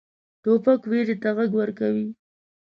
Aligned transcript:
توپک 0.43 0.79
ویرې 0.91 1.15
ته 1.21 1.29
غږ 1.37 1.51
ورکوي. 1.59 2.07